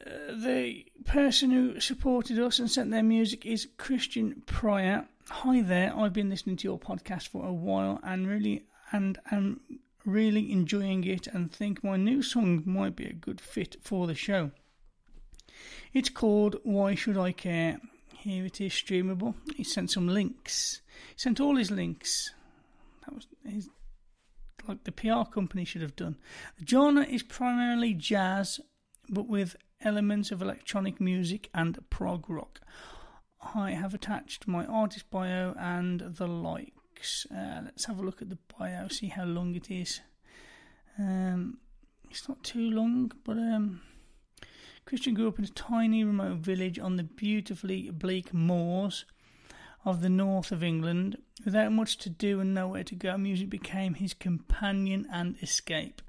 uh, 0.05 0.33
the 0.33 0.85
person 1.05 1.51
who 1.51 1.79
supported 1.79 2.39
us 2.39 2.59
and 2.59 2.69
sent 2.69 2.91
their 2.91 3.03
music 3.03 3.45
is 3.45 3.67
Christian 3.77 4.43
Prior. 4.45 5.07
Hi 5.31 5.61
there, 5.61 5.95
I've 5.95 6.11
been 6.11 6.29
listening 6.29 6.57
to 6.57 6.67
your 6.67 6.79
podcast 6.79 7.27
for 7.27 7.45
a 7.45 7.53
while 7.53 7.99
and 8.03 8.27
really 8.27 8.63
and 8.91 9.19
am 9.31 9.61
really 10.03 10.51
enjoying 10.51 11.03
it 11.03 11.27
and 11.27 11.51
think 11.51 11.83
my 11.83 11.97
new 11.97 12.23
song 12.23 12.63
might 12.65 12.95
be 12.95 13.05
a 13.05 13.13
good 13.13 13.39
fit 13.39 13.77
for 13.81 14.07
the 14.07 14.15
show. 14.15 14.51
It's 15.93 16.09
called 16.09 16.57
Why 16.63 16.95
Should 16.95 17.15
I 17.15 17.31
Care? 17.31 17.79
Here 18.17 18.43
it 18.43 18.59
is 18.59 18.73
streamable. 18.73 19.35
He 19.55 19.63
sent 19.63 19.91
some 19.91 20.07
links. 20.07 20.81
He 21.11 21.19
sent 21.19 21.39
all 21.39 21.55
his 21.55 21.69
links. 21.69 22.33
That 23.05 23.13
was 23.13 23.27
his, 23.45 23.69
like 24.67 24.83
the 24.83 24.91
PR 24.91 25.29
company 25.31 25.63
should 25.63 25.83
have 25.83 25.95
done. 25.95 26.17
The 26.57 26.65
genre 26.65 27.05
is 27.05 27.23
primarily 27.23 27.93
jazz, 27.93 28.59
but 29.07 29.27
with 29.27 29.55
elements 29.79 30.31
of 30.31 30.41
electronic 30.41 30.99
music 30.99 31.49
and 31.53 31.77
prog 31.91 32.29
rock. 32.29 32.61
I 33.41 33.71
have 33.71 33.93
attached 33.93 34.47
my 34.47 34.65
artist 34.65 35.09
bio 35.09 35.55
and 35.57 36.01
the 36.01 36.27
likes. 36.27 37.25
Uh, 37.31 37.61
let's 37.63 37.85
have 37.85 37.99
a 37.99 38.03
look 38.03 38.21
at 38.21 38.29
the 38.29 38.37
bio, 38.57 38.87
see 38.89 39.07
how 39.07 39.23
long 39.23 39.55
it 39.55 39.71
is. 39.71 40.01
Um, 40.97 41.59
it's 42.09 42.27
not 42.27 42.43
too 42.43 42.69
long, 42.69 43.11
but 43.23 43.37
um, 43.37 43.81
Christian 44.85 45.13
grew 45.13 45.27
up 45.27 45.39
in 45.39 45.45
a 45.45 45.49
tiny 45.49 46.03
remote 46.03 46.39
village 46.39 46.79
on 46.79 46.97
the 46.97 47.03
beautifully 47.03 47.89
bleak 47.91 48.33
moors 48.33 49.05
of 49.85 50.01
the 50.01 50.09
north 50.09 50.51
of 50.51 50.63
England. 50.63 51.17
Without 51.45 51.71
much 51.71 51.97
to 51.99 52.09
do 52.09 52.41
and 52.41 52.53
nowhere 52.53 52.83
to 52.83 52.95
go, 52.95 53.17
music 53.17 53.49
became 53.49 53.93
his 53.93 54.13
companion 54.13 55.07
and 55.11 55.37
escape. 55.41 56.01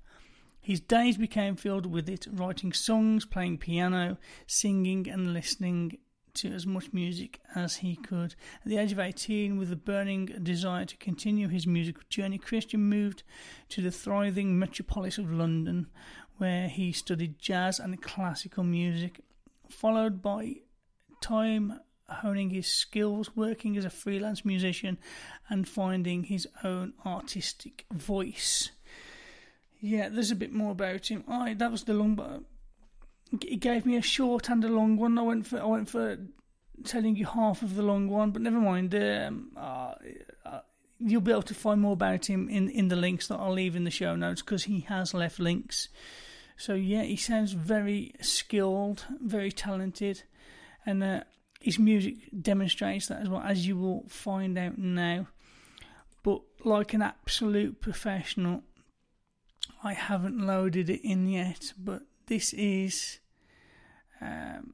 His 0.60 0.80
days 0.80 1.16
became 1.16 1.56
filled 1.56 1.86
with 1.86 2.08
it, 2.08 2.26
writing 2.30 2.72
songs, 2.72 3.24
playing 3.24 3.58
piano, 3.58 4.18
singing, 4.46 5.08
and 5.08 5.32
listening 5.32 5.98
to 6.34 6.52
as 6.52 6.66
much 6.66 6.92
music 6.92 7.40
as 7.54 7.76
he 7.76 7.96
could. 7.96 8.34
At 8.64 8.66
the 8.66 8.78
age 8.78 8.92
of 8.92 8.98
18, 8.98 9.58
with 9.58 9.72
a 9.72 9.76
burning 9.76 10.26
desire 10.42 10.84
to 10.84 10.96
continue 10.96 11.48
his 11.48 11.66
musical 11.66 12.02
journey, 12.08 12.38
Christian 12.38 12.80
moved 12.80 13.22
to 13.70 13.82
the 13.82 13.90
thriving 13.90 14.58
metropolis 14.58 15.18
of 15.18 15.32
London, 15.32 15.86
where 16.38 16.68
he 16.68 16.92
studied 16.92 17.38
jazz 17.38 17.78
and 17.78 18.00
classical 18.00 18.64
music, 18.64 19.20
followed 19.68 20.22
by 20.22 20.56
time 21.20 21.80
honing 22.08 22.50
his 22.50 22.66
skills, 22.66 23.36
working 23.36 23.76
as 23.76 23.84
a 23.84 23.90
freelance 23.90 24.44
musician, 24.44 24.98
and 25.48 25.68
finding 25.68 26.24
his 26.24 26.48
own 26.64 26.92
artistic 27.06 27.86
voice. 27.92 28.70
Yeah, 29.80 30.08
there's 30.08 30.30
a 30.30 30.36
bit 30.36 30.52
more 30.52 30.72
about 30.72 31.10
him. 31.10 31.24
I 31.26 31.54
that 31.54 31.70
was 31.70 31.84
the 31.84 31.94
long, 31.94 32.44
he 33.42 33.56
gave 33.56 33.86
me 33.86 33.96
a 33.96 34.02
short 34.02 34.48
and 34.48 34.64
a 34.64 34.68
long 34.68 34.96
one. 34.96 35.18
I 35.18 35.22
went 35.22 35.46
for 35.46 35.60
I 35.60 35.66
went 35.66 35.88
for 35.88 36.18
telling 36.84 37.16
you 37.16 37.26
half 37.26 37.62
of 37.62 37.76
the 37.76 37.82
long 37.82 38.08
one, 38.08 38.30
but 38.30 38.42
never 38.42 38.58
mind. 38.58 38.94
Um, 38.94 39.50
uh, 39.56 39.94
uh, 40.44 40.60
you'll 40.98 41.20
be 41.20 41.32
able 41.32 41.42
to 41.42 41.54
find 41.54 41.80
more 41.80 41.92
about 41.92 42.26
him 42.26 42.48
in, 42.48 42.68
in 42.68 42.88
the 42.88 42.96
links 42.96 43.28
that 43.28 43.36
I'll 43.36 43.52
leave 43.52 43.76
in 43.76 43.84
the 43.84 43.90
show 43.90 44.16
notes 44.16 44.42
because 44.42 44.64
he 44.64 44.80
has 44.80 45.14
left 45.14 45.38
links. 45.38 45.88
So 46.56 46.74
yeah, 46.74 47.02
he 47.02 47.16
sounds 47.16 47.52
very 47.52 48.12
skilled, 48.20 49.04
very 49.20 49.50
talented, 49.50 50.22
and 50.84 51.02
uh, 51.02 51.20
his 51.60 51.78
music 51.78 52.16
demonstrates 52.42 53.08
that 53.08 53.22
as 53.22 53.28
well, 53.28 53.42
as 53.42 53.66
you 53.66 53.76
will 53.76 54.04
find 54.08 54.58
out 54.58 54.76
now. 54.76 55.26
But 56.22 56.42
like 56.64 56.92
an 56.92 57.00
absolute 57.00 57.80
professional, 57.80 58.62
I 59.82 59.94
haven't 59.94 60.38
loaded 60.38 60.90
it 60.90 61.00
in 61.02 61.28
yet, 61.28 61.72
but 61.78 62.02
this 62.30 62.52
is 62.52 63.18
um, 64.20 64.72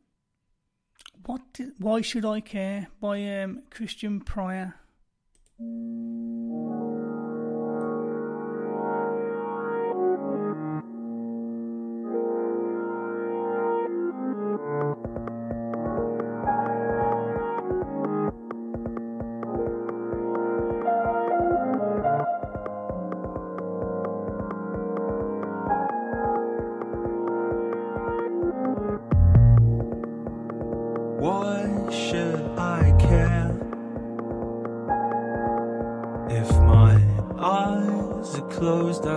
what? 1.24 1.40
Why 1.78 2.02
should 2.02 2.26
I 2.26 2.40
care? 2.40 2.88
By 3.00 3.40
um, 3.40 3.62
Christian 3.70 4.20
Prior. 4.20 4.74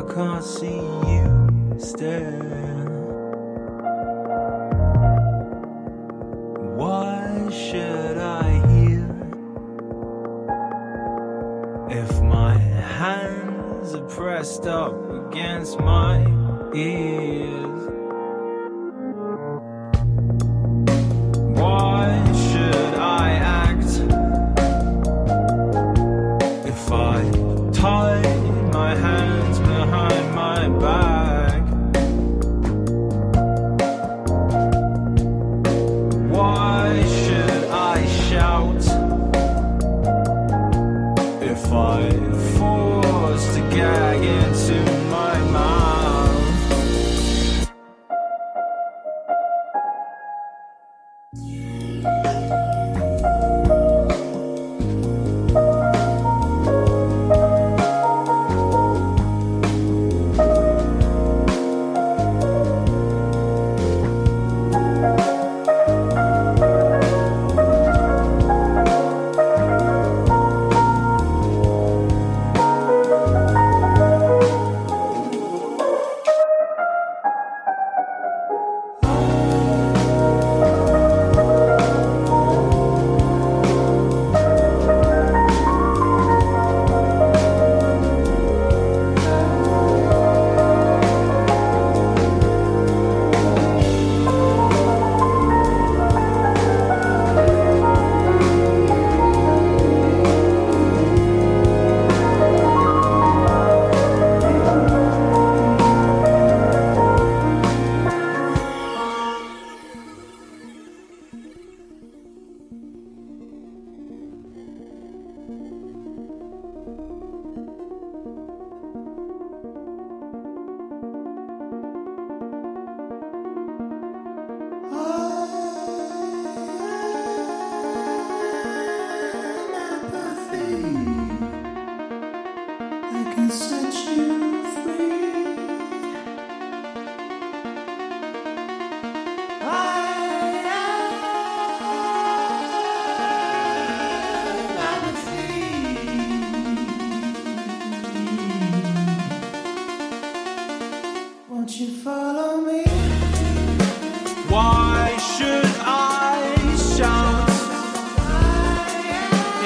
can't 0.10 0.44
see. 0.44 1.09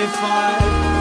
If 0.04 0.93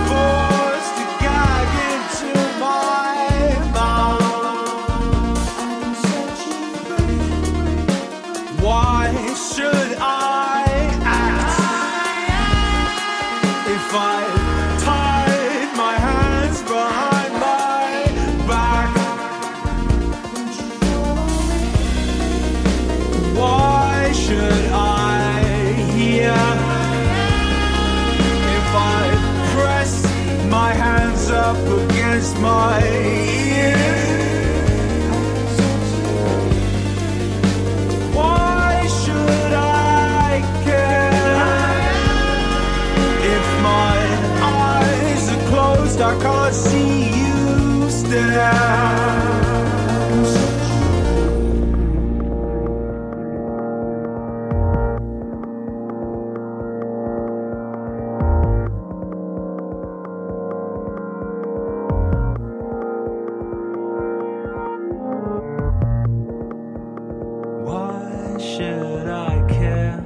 should 68.43 69.09
I 69.09 69.47
care 69.47 69.99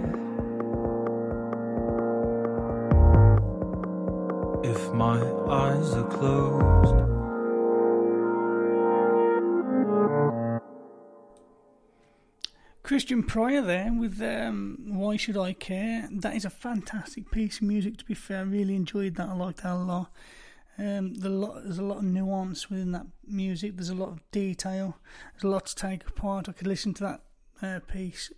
if 4.63 4.93
my 4.93 5.19
eyes 5.49 5.95
are 5.95 6.09
closed? 6.09 7.07
Christian 12.83 13.23
Prior 13.23 13.63
there 13.63 13.91
with 13.93 14.21
um, 14.21 14.77
Why 14.87 15.17
Should 15.17 15.39
I 15.39 15.55
Care? 15.55 16.09
That 16.13 16.37
is 16.37 16.45
a 16.45 16.51
fantastic 16.51 17.31
piece 17.31 17.57
of 17.57 17.63
music, 17.63 17.97
to 17.97 18.05
be 18.05 18.15
fair. 18.15 18.41
I 18.41 18.43
really 18.43 18.77
enjoyed 18.77 19.15
that. 19.17 19.29
I 19.29 19.35
liked 19.35 19.63
that 19.63 19.73
a 19.73 19.77
lot. 19.77 20.13
Um, 20.79 21.15
the 21.15 21.31
lot, 21.31 21.65
there's 21.65 21.79
a 21.79 21.83
lot 21.83 21.99
of 21.99 22.05
nuance 22.05 22.69
within 22.69 22.93
that 22.93 23.07
music, 23.27 23.77
there's 23.77 23.89
a 23.89 23.95
lot 23.95 24.11
of 24.11 24.21
detail, 24.31 24.99
there's 25.33 25.45
a 25.45 25.49
lot 25.49 25.65
to 25.67 25.75
take 25.75 26.07
apart. 26.07 26.51
I 26.51 26.53
could 26.53 26.67
listen 26.67 26.93
to 26.95 27.05
that 27.05 27.23
uh, 27.63 27.81
piece 27.81 28.33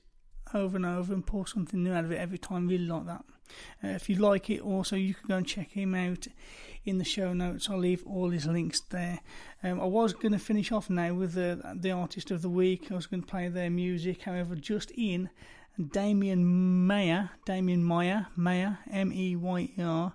over 0.54 0.76
and 0.76 0.86
over 0.86 1.12
and 1.12 1.26
pull 1.26 1.46
something 1.46 1.82
new 1.82 1.92
out 1.92 2.04
of 2.04 2.12
it 2.12 2.18
every 2.18 2.38
time. 2.38 2.68
Really 2.68 2.86
like 2.86 3.06
that. 3.06 3.24
Uh, 3.82 3.88
if 3.88 4.08
you 4.08 4.16
like 4.16 4.50
it, 4.50 4.60
also 4.60 4.96
you 4.96 5.14
can 5.14 5.28
go 5.28 5.36
and 5.36 5.46
check 5.46 5.70
him 5.70 5.94
out 5.94 6.26
in 6.84 6.98
the 6.98 7.04
show 7.04 7.32
notes. 7.32 7.68
I'll 7.68 7.78
leave 7.78 8.04
all 8.06 8.30
his 8.30 8.46
links 8.46 8.80
there. 8.80 9.20
Um, 9.62 9.80
I 9.80 9.84
was 9.84 10.12
going 10.12 10.32
to 10.32 10.38
finish 10.38 10.72
off 10.72 10.90
now 10.90 11.14
with 11.14 11.34
the 11.34 11.60
the 11.74 11.90
artist 11.90 12.30
of 12.30 12.42
the 12.42 12.50
week. 12.50 12.90
I 12.90 12.94
was 12.94 13.06
going 13.06 13.22
to 13.22 13.28
play 13.28 13.48
their 13.48 13.70
music, 13.70 14.22
however, 14.22 14.54
just 14.54 14.90
in 14.92 15.30
Damien 15.92 16.86
Mayer, 16.86 17.30
Damien 17.44 17.84
Meyer, 17.84 18.26
Mayer, 18.36 18.78
M 18.90 19.12
E 19.12 19.36
Y 19.36 19.60
E 19.78 19.82
R, 19.82 20.14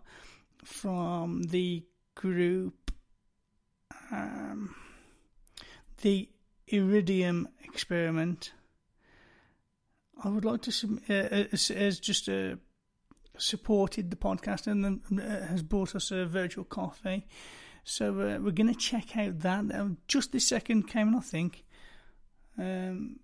from 0.63 1.43
the 1.43 1.83
group 2.15 2.91
um, 4.11 4.75
the 6.01 6.29
Iridium 6.67 7.47
Experiment. 7.63 8.51
I 10.21 10.29
would 10.29 10.45
like 10.45 10.61
to 10.63 10.71
submit 10.71 11.03
uh, 11.09 11.45
as, 11.51 11.71
as 11.71 11.99
just 11.99 12.29
uh, 12.29 12.55
supported 13.37 14.09
the 14.09 14.15
podcast 14.15 14.67
and 14.67 14.83
then 14.83 15.19
uh, 15.19 15.47
has 15.47 15.63
bought 15.63 15.95
us 15.95 16.11
a 16.11 16.25
virtual 16.25 16.63
coffee. 16.63 17.25
So 17.83 18.09
uh, 18.11 18.39
we're 18.39 18.51
going 18.51 18.73
to 18.73 18.79
check 18.79 19.17
out 19.17 19.39
that. 19.39 19.65
Uh, 19.73 19.89
just 20.07 20.31
this 20.31 20.47
second 20.47 20.87
came 20.87 21.09
in, 21.09 21.15
I 21.15 21.19
think. 21.19 21.63
Um, 22.57 23.19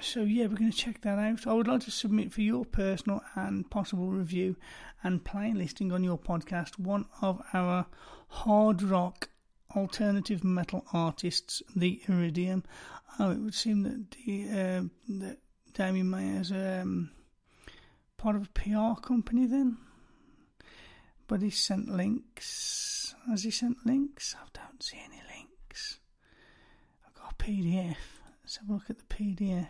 so 0.00 0.20
yeah, 0.20 0.46
we're 0.46 0.56
going 0.56 0.70
to 0.70 0.76
check 0.76 1.00
that 1.02 1.18
out. 1.18 1.46
I 1.46 1.52
would 1.52 1.66
like 1.66 1.82
to 1.82 1.90
submit 1.90 2.32
for 2.32 2.40
your 2.40 2.64
personal 2.64 3.22
and 3.34 3.68
possible 3.70 4.08
review 4.08 4.56
and 5.02 5.24
playing 5.24 5.56
listing 5.56 5.92
on 5.92 6.04
your 6.04 6.18
podcast 6.18 6.78
one 6.78 7.06
of 7.20 7.42
our 7.52 7.86
hard 8.28 8.82
rock 8.82 9.28
alternative 9.76 10.44
metal 10.44 10.84
artists, 10.92 11.62
the 11.74 12.00
Iridium. 12.08 12.64
Oh, 13.18 13.30
it 13.30 13.38
would 13.38 13.54
seem 13.54 13.82
that 13.82 14.10
the 14.10 14.48
uh, 14.48 14.82
that 15.20 15.38
Damien 15.74 16.10
Mayer's 16.10 16.50
um, 16.52 17.10
part 18.16 18.36
of 18.36 18.42
a 18.42 18.60
PR 18.60 19.00
company 19.00 19.46
then. 19.46 19.78
But 21.26 21.42
he 21.42 21.50
sent 21.50 21.88
links. 21.88 23.14
Has 23.28 23.44
he 23.44 23.50
sent 23.50 23.86
links? 23.86 24.34
I 24.36 24.46
don't 24.52 24.82
see 24.82 24.98
any 24.98 25.22
links. 25.34 26.00
I've 27.06 27.14
got 27.14 27.32
a 27.32 27.44
PDF. 27.44 27.96
Let's 28.42 28.56
have 28.56 28.68
a 28.68 28.72
look 28.72 28.90
at 28.90 28.98
the 28.98 29.14
PDF. 29.14 29.68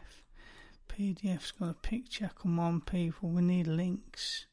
PDF's 0.89 1.51
got 1.53 1.71
a 1.71 1.75
picture. 1.75 2.31
Come 2.41 2.59
on, 2.59 2.81
people. 2.81 3.29
We 3.31 3.43
need 3.43 3.67
links. 3.67 4.47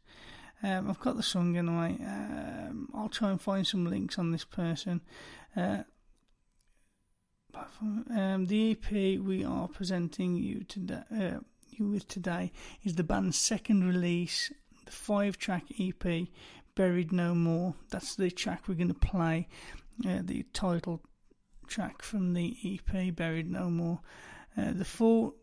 Um, 0.64 0.90
I've 0.90 1.00
got 1.00 1.18
the 1.18 1.24
song 1.24 1.56
anyway. 1.56 1.98
Um, 2.04 2.90
I'll 2.94 3.10
try 3.10 3.30
and 3.30 3.40
find 3.40 3.66
some 3.66 3.86
links 3.86 4.18
on 4.18 4.32
this 4.32 4.44
person. 4.44 5.02
Uh, 5.56 5.84
um, 7.82 8.46
the 8.46 8.72
EP 8.72 9.20
we 9.20 9.44
are 9.44 9.68
presenting 9.68 10.36
you 10.36 10.64
today, 10.64 11.04
uh, 11.12 11.40
you 11.70 11.90
with 11.90 12.08
today, 12.08 12.52
is 12.84 12.96
the 12.96 13.04
band's 13.04 13.38
second 13.38 13.88
release, 13.88 14.52
the 14.86 14.92
five-track 14.92 15.66
EP, 15.80 16.28
"Buried 16.76 17.12
No 17.12 17.34
More." 17.36 17.76
That's 17.90 18.16
the 18.16 18.30
track 18.30 18.68
we're 18.68 18.76
going 18.76 18.88
to 18.90 18.94
play, 18.94 19.48
uh, 20.08 20.20
the 20.24 20.44
title 20.54 21.02
track 21.68 22.02
from 22.02 22.34
the 22.34 22.58
EP, 22.64 23.12
"Buried 23.16 23.50
No 23.50 23.70
More." 23.70 24.02
Uh, 24.56 24.74
the 24.74 24.86
full 24.86 25.36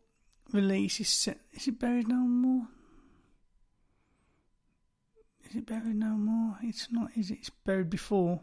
release 0.53 1.01
is 1.01 1.09
set. 1.09 1.41
Is 1.53 1.69
it 1.69 1.79
"Buried 1.79 2.09
No 2.09 2.17
More"? 2.17 2.69
Is 5.49 5.57
it 5.57 5.67
Buried 5.67 5.97
No 5.97 6.11
More? 6.11 6.59
It's 6.63 6.89
not, 6.91 7.11
is 7.17 7.31
it? 7.31 7.39
It's 7.41 7.51
Buried 7.51 7.91
Before 7.91 8.41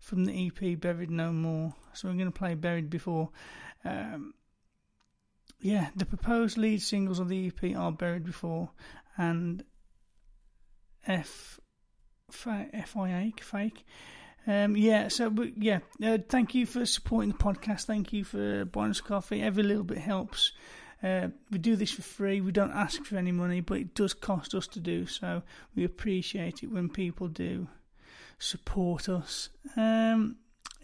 from 0.00 0.24
the 0.24 0.46
EP 0.46 0.78
Buried 0.78 1.10
No 1.10 1.32
More. 1.32 1.74
So 1.92 2.08
we're 2.08 2.14
going 2.14 2.26
to 2.26 2.38
play 2.38 2.54
Buried 2.54 2.90
Before. 2.90 3.30
Um, 3.84 4.34
yeah, 5.60 5.88
the 5.96 6.06
proposed 6.06 6.58
lead 6.58 6.82
singles 6.82 7.18
of 7.18 7.28
the 7.28 7.46
EP 7.46 7.76
are 7.76 7.92
Buried 7.92 8.24
Before 8.24 8.70
and 9.16 9.64
F. 11.06 11.60
FIA, 12.30 13.32
fake. 13.40 13.84
Um, 14.46 14.76
yeah, 14.76 15.08
so 15.08 15.30
but 15.30 15.62
yeah, 15.62 15.80
uh, 16.02 16.18
thank 16.28 16.54
you 16.54 16.66
for 16.66 16.84
supporting 16.84 17.30
the 17.30 17.38
podcast. 17.38 17.84
Thank 17.84 18.12
you 18.12 18.24
for 18.24 18.64
buying 18.64 18.90
us 18.90 19.00
coffee. 19.00 19.42
Every 19.42 19.62
little 19.62 19.84
bit 19.84 19.98
helps. 19.98 20.52
Uh, 21.02 21.28
we 21.50 21.58
do 21.58 21.74
this 21.74 21.90
for 21.90 22.02
free. 22.02 22.40
We 22.40 22.52
don't 22.52 22.72
ask 22.72 23.04
for 23.04 23.16
any 23.16 23.32
money, 23.32 23.60
but 23.60 23.78
it 23.78 23.94
does 23.94 24.14
cost 24.14 24.54
us 24.54 24.66
to 24.68 24.80
do 24.80 25.06
so. 25.06 25.42
We 25.74 25.84
appreciate 25.84 26.62
it 26.62 26.70
when 26.70 26.88
people 26.88 27.28
do 27.28 27.66
support 28.38 29.08
us. 29.08 29.48
Um, 29.76 30.36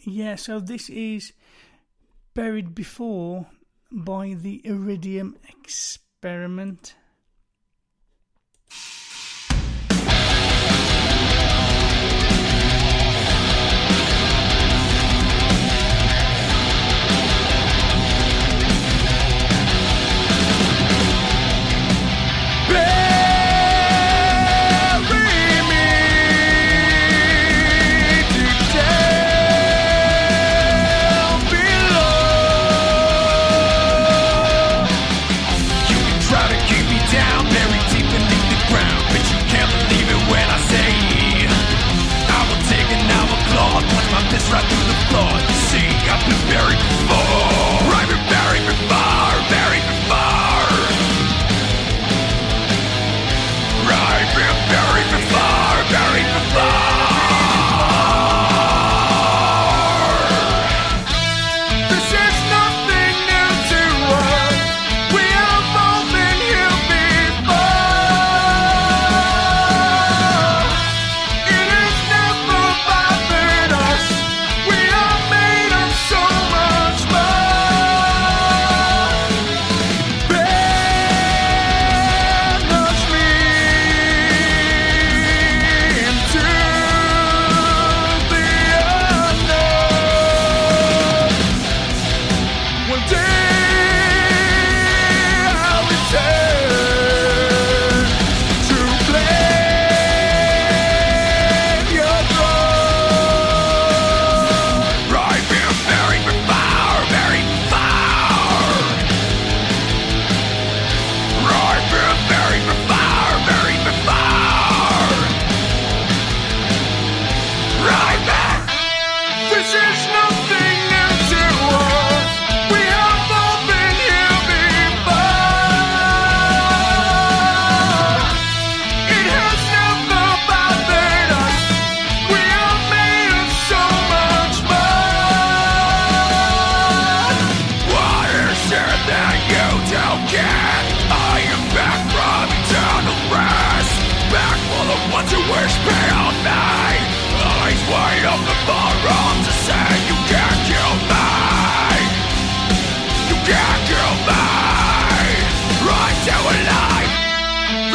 yeah, 0.05 0.37
so 0.37 0.61
this 0.61 0.89
is 0.91 1.33
Buried 2.35 2.75
Before 2.75 3.47
by 3.91 4.35
the 4.35 4.61
Iridium 4.65 5.37
Experiment. 5.49 6.95
Try 22.69 23.08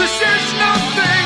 This 0.04 0.20
is 0.20 0.54
nothing 0.60 1.23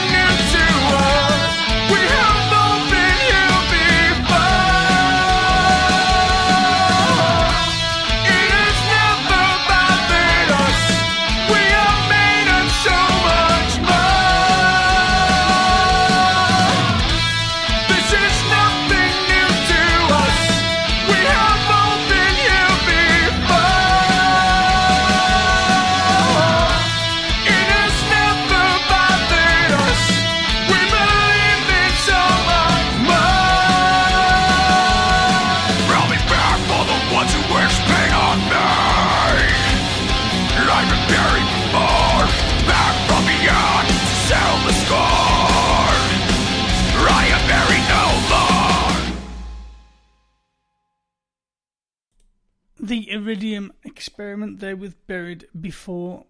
there 54.60 54.76
with 54.76 55.06
Buried 55.08 55.48
before. 55.60 56.26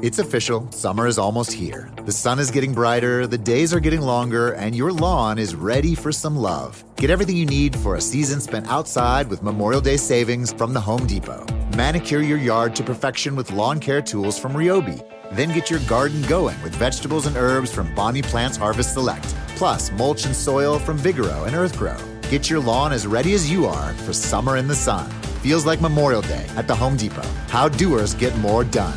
It's 0.00 0.20
official. 0.20 0.70
Summer 0.70 1.08
is 1.08 1.18
almost 1.18 1.52
here. 1.52 1.90
The 2.04 2.12
sun 2.12 2.38
is 2.38 2.52
getting 2.52 2.72
brighter, 2.72 3.26
the 3.26 3.36
days 3.36 3.74
are 3.74 3.80
getting 3.80 4.00
longer, 4.00 4.52
and 4.52 4.74
your 4.74 4.92
lawn 4.92 5.38
is 5.38 5.56
ready 5.56 5.96
for 5.96 6.12
some 6.12 6.36
love. 6.36 6.84
Get 6.96 7.10
everything 7.10 7.36
you 7.36 7.46
need 7.46 7.74
for 7.74 7.96
a 7.96 8.00
season 8.00 8.40
spent 8.40 8.68
outside 8.68 9.28
with 9.28 9.42
Memorial 9.42 9.80
Day 9.80 9.96
savings 9.96 10.52
from 10.52 10.72
the 10.72 10.80
Home 10.80 11.04
Depot. 11.08 11.44
Manicure 11.76 12.20
your 12.20 12.38
yard 12.38 12.76
to 12.76 12.84
perfection 12.84 13.34
with 13.34 13.50
lawn 13.50 13.80
care 13.80 14.00
tools 14.00 14.38
from 14.38 14.52
Ryobi. 14.52 15.04
Then 15.32 15.52
get 15.52 15.68
your 15.68 15.80
garden 15.80 16.22
going 16.22 16.60
with 16.62 16.76
vegetables 16.76 17.26
and 17.26 17.36
herbs 17.36 17.72
from 17.72 17.92
Bonnie 17.96 18.22
Plants 18.22 18.56
Harvest 18.56 18.94
Select. 18.94 19.26
Plus, 19.56 19.90
mulch 19.92 20.26
and 20.26 20.34
soil 20.34 20.78
from 20.78 20.96
Vigoro 20.96 21.48
and 21.48 21.56
EarthGro. 21.56 21.98
Get 22.30 22.48
your 22.48 22.60
lawn 22.60 22.92
as 22.92 23.08
ready 23.08 23.34
as 23.34 23.50
you 23.50 23.66
are 23.66 23.92
for 23.94 24.12
summer 24.12 24.58
in 24.58 24.68
the 24.68 24.76
sun. 24.76 25.10
Feels 25.42 25.66
like 25.66 25.80
Memorial 25.80 26.22
Day 26.22 26.46
at 26.56 26.68
the 26.68 26.74
Home 26.74 26.96
Depot. 26.96 27.28
How 27.48 27.68
doers 27.68 28.14
get 28.14 28.36
more 28.38 28.62
done. 28.62 28.96